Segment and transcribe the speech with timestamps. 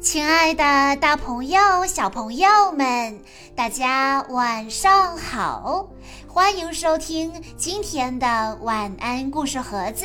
[0.00, 3.20] 亲爱的，大朋友、小朋友们，
[3.56, 5.88] 大家晚上好！
[6.28, 10.04] 欢迎收听今天的晚安故事盒子，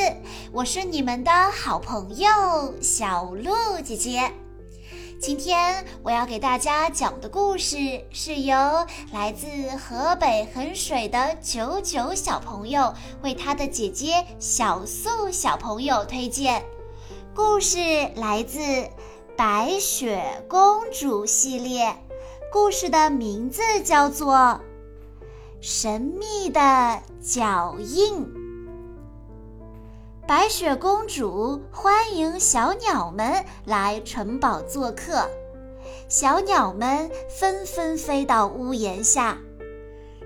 [0.52, 2.28] 我是你们的好朋友
[2.82, 3.54] 小鹿
[3.84, 4.32] 姐姐。
[5.22, 7.78] 今天我要给大家讲的故事
[8.10, 8.58] 是由
[9.12, 9.48] 来自
[9.78, 12.92] 河北衡水的九九小朋友
[13.22, 16.64] 为他的姐姐小素小朋友推荐。
[17.36, 17.78] 故事
[18.16, 18.60] 来自。
[19.36, 21.96] 白雪公主系列
[22.52, 24.36] 故事的名字叫做
[25.60, 28.26] 《神秘的脚印》。
[30.28, 35.28] 白雪公主欢迎小鸟们来城堡做客，
[36.08, 39.40] 小鸟们纷纷飞到屋檐下。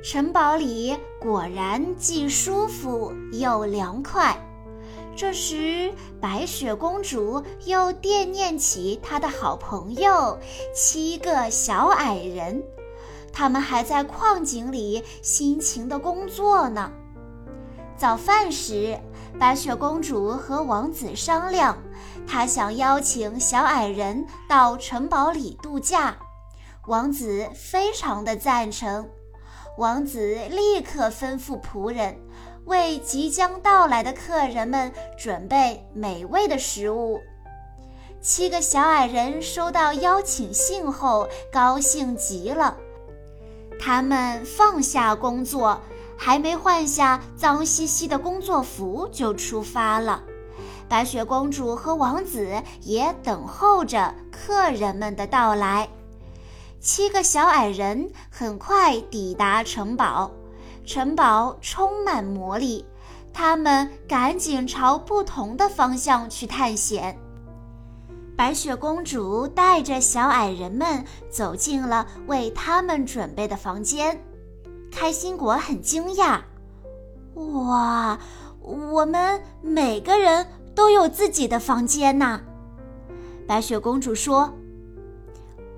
[0.03, 4.37] 城堡里果然既舒服又凉快。
[5.17, 10.37] 这时，白雪公主又惦念起她的好朋友
[10.75, 12.61] 七个小矮人，
[13.33, 16.91] 他们还在矿井里辛勤地工作呢。
[17.97, 18.99] 早饭时，
[19.39, 21.75] 白雪公主和王子商量，
[22.27, 26.15] 她想邀请小矮人到城堡里度假。
[26.85, 29.09] 王子非常的赞成，
[29.79, 32.15] 王子立刻吩咐仆人。
[32.67, 37.19] 为即将到来的客人们准备美味的食物。
[38.21, 42.77] 七个小矮人收到邀请信后，高兴极了。
[43.79, 45.79] 他们放下工作，
[46.17, 50.23] 还没换下脏兮兮的工作服就出发了。
[50.89, 55.87] 白雪公主和王子也等候着客人们的到来。
[56.79, 60.31] 七个小矮人很快抵达城堡。
[60.87, 62.85] 城堡充满魔力，
[63.33, 67.19] 他们赶紧朝不同的方向去探险。
[68.37, 74.23] 白雪公主带着小矮人们走进了为他们准备的房间。
[74.89, 76.39] 开心果很惊讶
[77.35, 78.17] ：“哇，
[78.61, 82.39] 我们每个人都有自己的房间呐！”
[83.45, 84.53] 白雪公主说：“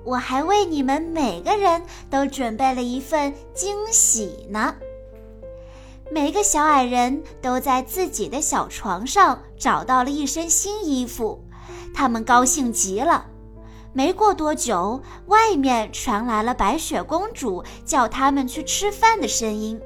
[0.06, 4.76] 我还为你们每个人都准备了一份惊喜呢。”
[6.12, 11.44] 每个小矮人都在自己的小床上找到了一身新衣服，
[11.94, 13.28] 他们高兴极了。
[13.94, 19.80] 没过多久，外面传来了白雪公主叫他们去吃饭的声音。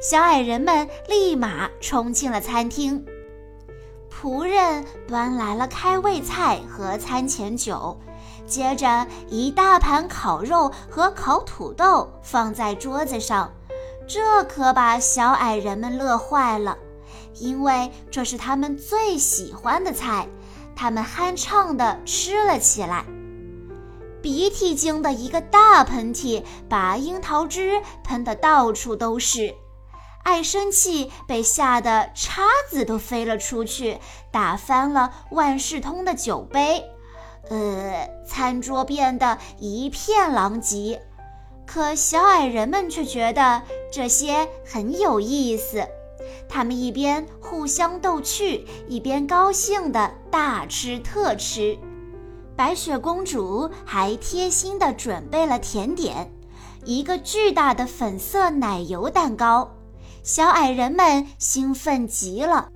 [0.00, 3.04] 小矮人们立马冲进了餐厅，
[4.10, 7.98] 仆人端来了开胃菜和餐前酒，
[8.46, 13.52] 接着一大盘烤肉和烤土豆放在桌子上。
[14.12, 16.76] 这可把小矮人们乐坏了，
[17.36, 20.26] 因为这是他们最喜欢的菜。
[20.74, 23.04] 他们酣畅地吃了起来，
[24.20, 29.54] 鼻涕精的一个大喷嚏把樱桃汁喷得到处都是，
[30.24, 34.00] 爱生气被吓得叉子都飞了出去，
[34.32, 36.82] 打翻了万事通的酒杯，
[37.48, 41.00] 呃，餐桌变得一片狼藉。
[41.72, 45.86] 可小矮人们却觉得这些很有意思，
[46.48, 51.78] 他们一边互相逗趣，一边高兴地大吃特吃。
[52.56, 56.32] 白雪公主还贴心地准备了甜点，
[56.84, 59.76] 一个巨大的粉色奶油蛋糕。
[60.24, 62.70] 小矮人们兴奋极了，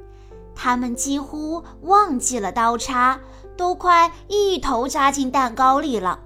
[0.54, 3.18] 他们几乎忘记了刀叉，
[3.56, 6.20] 都快一头扎进蛋糕里了。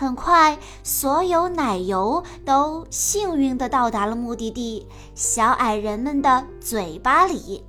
[0.00, 7.62] 很快，所有奶油都幸运地到达了目的地——小矮人们的嘴巴里。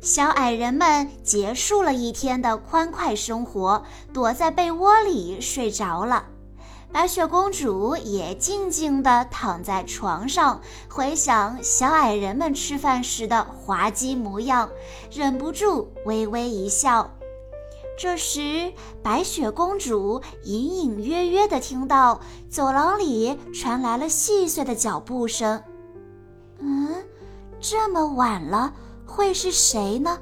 [0.00, 6.24] 小矮人们结束了一天的欢快生活，躲在被窝里睡着了。
[6.92, 14.68] 白雪公主也静静地躺在床上，回想小矮人们吃饭时的滑稽模样，
[15.10, 17.10] 忍不住微微一笑。
[17.96, 25.62] 这时，白雪公主隐隐约约地听到走廊里传来了细碎的脚步声。
[26.58, 27.04] 嗯，
[27.60, 28.72] 这么晚了，
[29.06, 30.18] 会是谁呢？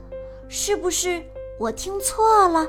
[0.48, 1.24] 是不是
[1.58, 2.66] 我听错了？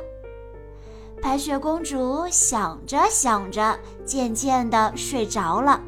[1.21, 5.81] 白雪公主想着想着，渐渐地睡着了。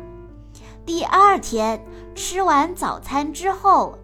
[0.86, 1.84] 第二天
[2.14, 3.98] 吃完早餐之后。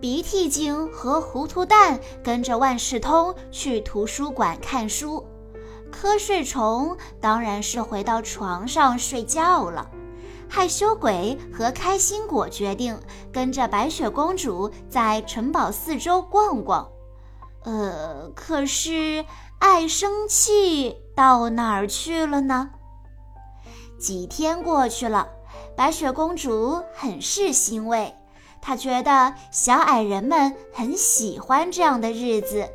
[0.00, 5.26] 鼻涕精和糊涂蛋跟着万事通去图书馆看书，
[5.92, 9.90] 瞌睡虫当然是回到床上睡觉了。
[10.48, 12.98] 害羞鬼和开心果决定
[13.30, 16.88] 跟着白雪公主在城堡四周逛逛。
[17.62, 19.24] 呃，可是
[19.58, 22.70] 爱生气到哪儿去了呢？
[23.98, 25.28] 几天过去了，
[25.76, 28.12] 白雪公主很是欣慰，
[28.62, 32.68] 他觉得小矮人们很喜欢这样的日子。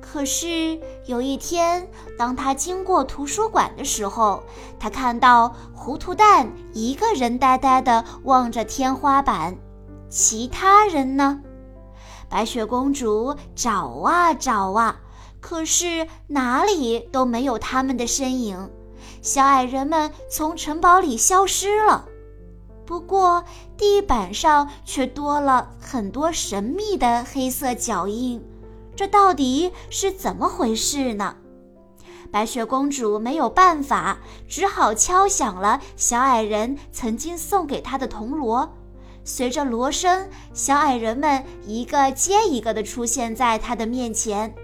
[0.00, 1.88] 可是有一天，
[2.18, 4.42] 当他经过图书馆的时候，
[4.78, 9.56] 他看到糊涂蛋一个人呆呆地望着天花板，
[10.10, 11.40] 其他人呢？
[12.28, 15.00] 白雪公主找啊找啊，
[15.40, 18.70] 可是哪里都没有他们的身影。
[19.22, 22.06] 小矮人们从城堡里消失了，
[22.92, 23.42] 不过
[23.78, 28.44] 地板上却多了很多神秘的黑色脚印。
[28.94, 31.36] 这到底是怎么回事呢？
[32.30, 38.70] 白雪公主没有办法，只好敲响了小矮人曾经送给她的铜锣。
[39.24, 44.54] 随着锣声，小矮人们一个接一个地出现在他的面前，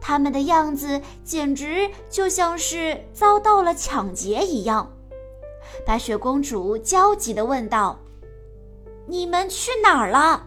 [0.00, 4.93] 他们的样子简直就像是遭到了抢劫一样。
[5.86, 7.98] 白雪公主焦急地问道
[9.06, 10.46] ：“你们去哪儿了？”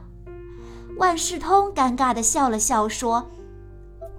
[0.97, 3.27] 万事通尴尬地笑了笑说：“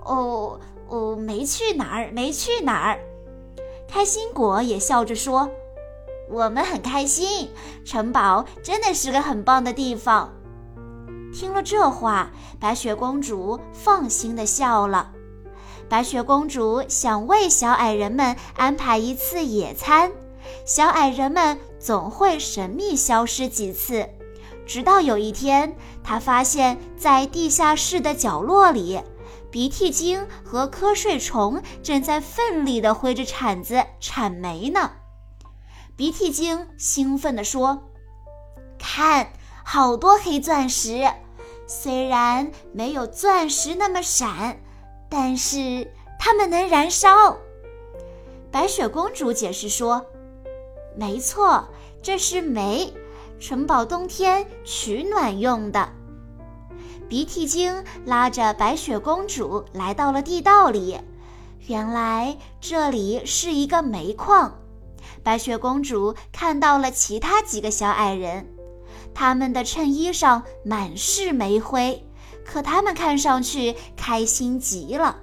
[0.05, 3.01] 哦哦，没去哪儿，没去哪儿。”
[3.89, 5.51] 开心果也笑着说。
[6.31, 7.51] 我们很开心，
[7.87, 10.31] 城堡真的是个很棒的地方。
[11.33, 15.13] 听了这话，白雪公主放心的笑了。
[15.89, 20.13] 白雪公主想为小矮人们安排一次野餐，
[20.65, 24.09] 小矮人们总会神秘消失几次，
[24.67, 29.01] 直到有一天，他发现，在地下室的角落里，
[29.51, 34.93] 鼻涕精和瞌睡虫正在奋力地挥着铲子铲煤呢。
[35.97, 37.91] 鼻涕精兴奋地说
[38.79, 39.33] ：“看，
[39.65, 41.11] 好多黑钻石，
[41.67, 44.61] 虽然没有钻石那么闪，
[45.09, 47.39] 但是它们能燃烧。”
[48.53, 50.07] 白雪公主解释说
[50.99, 51.65] ：“没错，
[52.03, 52.93] 这是煤，
[53.39, 55.89] 城堡冬天取暖用的。”
[57.09, 60.99] 鼻涕精拉着白雪公主来到了地道里，
[61.69, 64.59] 原来这里是一个煤矿。
[65.23, 68.49] 白雪公主看到了其他几个小矮人，
[69.15, 72.05] 他们的衬衣上满是煤灰，
[72.45, 75.17] 可他们看上去开心极了。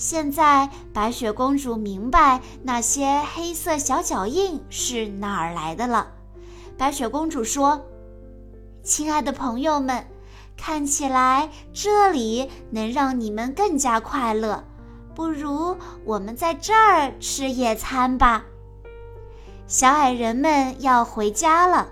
[0.00, 6.10] 现在，白雪公主明白那些黑色小脚印是哪儿来的了。
[6.78, 7.84] 白雪公主说
[8.82, 10.06] ：“亲爱的朋友们，
[10.56, 14.64] 看起来这里能让你们更加快乐，
[15.14, 15.76] 不如
[16.06, 18.46] 我们在这儿吃野餐吧。”
[19.68, 21.86] 小矮人们要回家了，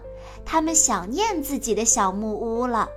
[0.47, 2.89] 他们想念自己的小木屋了。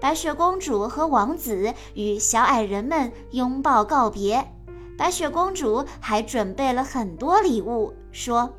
[0.00, 4.52] 白雪公主和王子与小矮人们拥抱告别。
[4.96, 8.52] 白雪公主还准备了很多礼物，说：“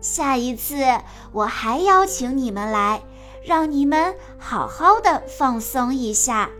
[0.00, 0.76] 下一次
[1.32, 3.02] 我还邀请你们来，
[3.44, 6.50] 让你们好好的放松一下。”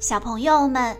[0.00, 0.96] 小朋友们，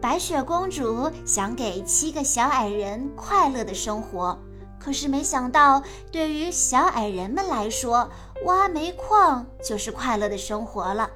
[0.00, 4.38] 白雪公主想给七个小矮人快乐的生活。
[4.78, 8.08] 可是没想到，对于小矮人们来说，
[8.44, 11.10] 挖煤矿就是快乐的生活了。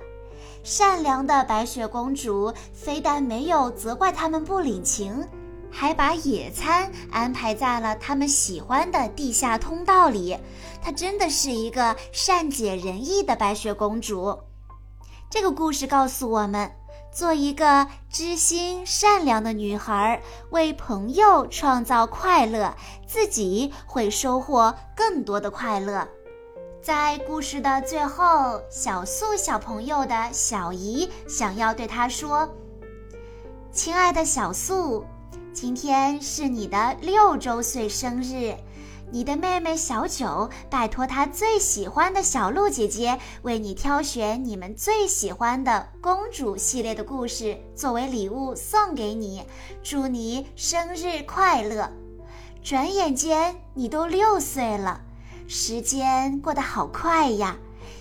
[0.62, 5.26] 善良的白雪公主非但没有责怪他们不领情，
[5.70, 10.36] 还把野餐安排在了他们喜欢的地下通道里。
[10.82, 14.39] 她真的是一个善解人意的白雪公主。
[15.31, 16.70] 这个故事告诉我们。
[17.12, 22.72] 做一个知心善良的女孩，为朋友创造快乐，
[23.05, 26.06] 自己会收获更多的快乐。
[26.82, 32.49] 在故事的最后，小素小朋友的小姨想要对她说
[33.70, 35.05] ：“亲爱的小素，
[35.53, 38.55] 今天是你的六周岁生日。”
[39.13, 49.44] 你的妹妹小九拜托她最喜欢的小鹿姐姐为你挑选你们最喜欢的公主系列的故事作为礼物送给你，
[49.82, 51.93] 祝你生日快乐！
[52.63, 55.01] 转眼间你都六岁了，
[55.53, 57.57] 时间过得好快呀！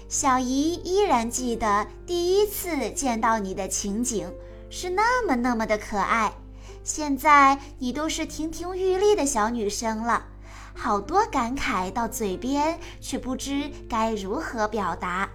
[0.08, 4.32] 小姨依然记得第一次见到你的情景，
[4.70, 6.32] 是那么那么的可爱。
[6.84, 10.28] 现在你都是亭亭玉立的小女生了。
[10.76, 15.28] 好多感慨到嘴边，却不知该如何表达，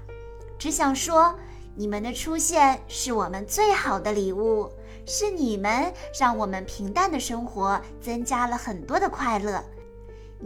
[0.57, 1.35] 只想说，
[1.75, 4.71] 你们的出现是我们最好的礼物，
[5.05, 9.65] 是你们让我们平淡的生活增加了很多的快乐，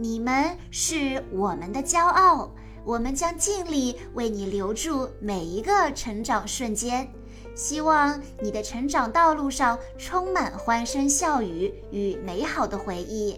[0.01, 2.49] 你们是我们的骄傲，
[2.85, 7.05] 我们将尽力为你留住每一个成长瞬间。
[7.53, 13.37] 希望你的成长道路上充满欢声笑语与美好的回忆。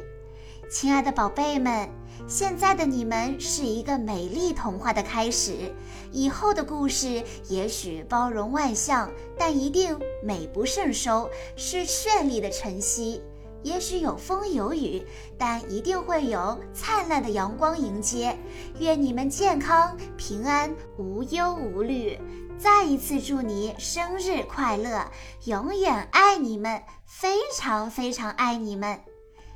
[0.69, 1.89] 亲爱的宝贝们，
[2.27, 5.73] 现在的你们是一个美丽童话的开始，
[6.11, 13.23] 以后的故事也许包容万象，但一定美不胜收，是绚丽的晨曦。
[13.63, 15.05] 也许有风有雨，
[15.37, 18.37] 但一定会有灿烂的阳光迎接。
[18.79, 22.19] 愿你们健康平安，无忧无虑。
[22.57, 25.03] 再一次祝你生日快乐，
[25.45, 28.99] 永远爱你们，非常非常爱你们。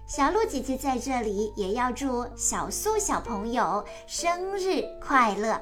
[0.08, 5.62] 小鹿姐姐在这里也要祝小苏小朋友生日快乐。